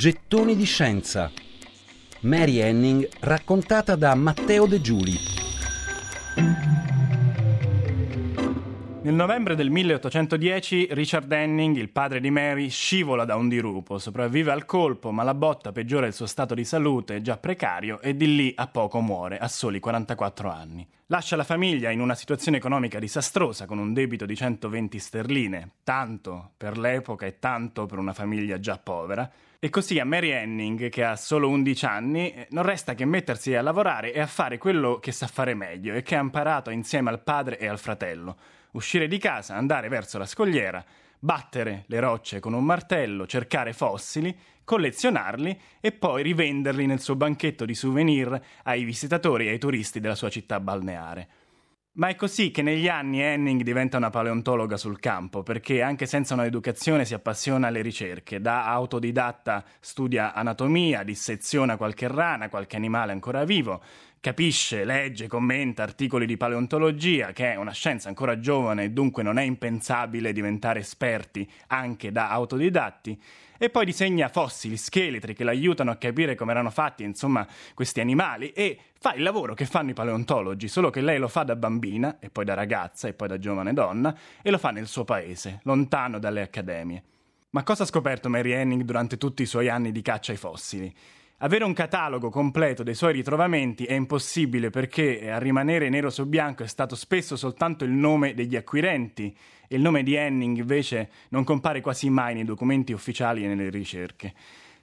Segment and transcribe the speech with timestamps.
[0.00, 1.30] Gettoni di scienza.
[2.20, 5.39] Mary Henning raccontata da Matteo De Giuli.
[9.02, 14.52] Nel novembre del 1810 Richard Henning, il padre di Mary, scivola da un dirupo, sopravvive
[14.52, 18.36] al colpo, ma la botta peggiora il suo stato di salute, già precario, e di
[18.36, 20.86] lì a poco muore, a soli 44 anni.
[21.06, 26.50] Lascia la famiglia in una situazione economica disastrosa, con un debito di 120 sterline, tanto
[26.58, 31.04] per l'epoca e tanto per una famiglia già povera, e così a Mary Henning, che
[31.04, 35.10] ha solo 11 anni, non resta che mettersi a lavorare e a fare quello che
[35.10, 38.36] sa fare meglio e che ha imparato insieme al padre e al fratello
[38.72, 40.84] uscire di casa, andare verso la scogliera,
[41.18, 47.64] battere le rocce con un martello, cercare fossili, collezionarli e poi rivenderli nel suo banchetto
[47.64, 51.28] di souvenir ai visitatori e ai turisti della sua città balneare.
[51.92, 56.34] Ma è così che negli anni Henning diventa una paleontologa sul campo, perché anche senza
[56.34, 58.40] un'educazione si appassiona alle ricerche.
[58.40, 63.82] Da autodidatta studia anatomia, disseziona qualche rana, qualche animale ancora vivo,
[64.20, 69.38] capisce, legge, commenta articoli di paleontologia, che è una scienza ancora giovane e dunque non
[69.38, 73.18] è impensabile diventare esperti anche da autodidatti
[73.56, 78.52] e poi disegna fossili, scheletri che l'aiutano a capire come erano fatti, insomma, questi animali
[78.52, 82.18] e fa il lavoro che fanno i paleontologi, solo che lei lo fa da bambina
[82.20, 85.60] e poi da ragazza e poi da giovane donna e lo fa nel suo paese,
[85.64, 87.02] lontano dalle accademie.
[87.50, 90.94] Ma cosa ha scoperto Mary Henning durante tutti i suoi anni di caccia ai fossili?
[91.42, 96.64] Avere un catalogo completo dei suoi ritrovamenti è impossibile perché a rimanere nero su bianco
[96.64, 99.34] è stato spesso soltanto il nome degli acquirenti
[99.66, 103.70] e il nome di Henning invece non compare quasi mai nei documenti ufficiali e nelle
[103.70, 104.34] ricerche.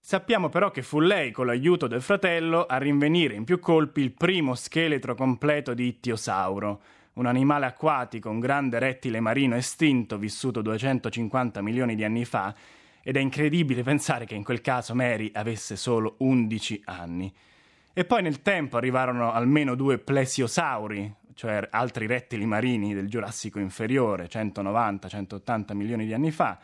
[0.00, 4.12] Sappiamo però che fu lei, con l'aiuto del fratello, a rinvenire in più colpi il
[4.12, 6.80] primo scheletro completo di Ittiosauro,
[7.14, 12.54] un animale acquatico, un grande rettile marino estinto vissuto 250 milioni di anni fa
[13.02, 17.32] ed è incredibile pensare che in quel caso Mary avesse solo 11 anni.
[17.92, 24.28] E poi nel tempo arrivarono almeno due plesiosauri, cioè altri rettili marini del Giurassico inferiore,
[24.28, 26.58] 190-180 milioni di anni fa,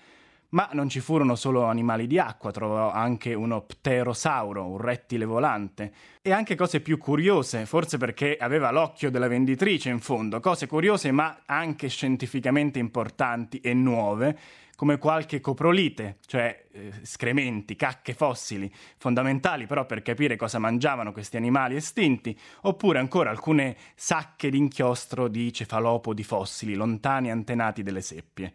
[0.55, 5.93] ma non ci furono solo animali di acqua, trovò anche uno pterosauro, un rettile volante,
[6.23, 11.11] e anche cose più curiose, forse perché aveva l'occhio della venditrice in fondo, cose curiose
[11.11, 14.39] ma anche scientificamente importanti e nuove,
[14.77, 21.37] come qualche coprolite, cioè eh, scrementi, cacche fossili, fondamentali però per capire cosa mangiavano questi
[21.37, 28.53] animali estinti, oppure ancora alcune sacche d'inchiostro di cefalopodi fossili, lontani antenati delle seppie.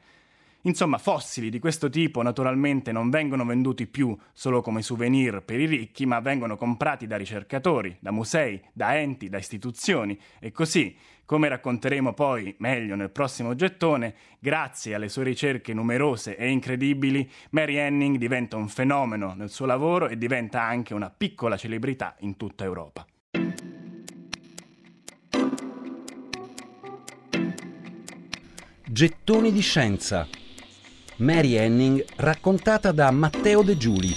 [0.64, 5.66] Insomma, fossili di questo tipo naturalmente non vengono venduti più solo come souvenir per i
[5.66, 10.94] ricchi, ma vengono comprati da ricercatori, da musei, da enti, da istituzioni e così,
[11.24, 17.76] come racconteremo poi meglio nel prossimo gettone, grazie alle sue ricerche numerose e incredibili, Mary
[17.76, 22.66] Henning diventa un fenomeno nel suo lavoro e diventa anche una piccola celebrità in tutta
[22.66, 23.06] Europa.
[28.91, 30.28] Gettoni di scienza
[31.19, 34.16] Mary Henning raccontata da Matteo De Giuli.